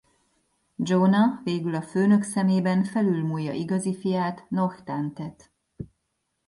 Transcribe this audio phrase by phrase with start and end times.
[0.79, 5.51] Jonah végül a főnök szemében felülmúlja igazi fiát Noh-Tantet.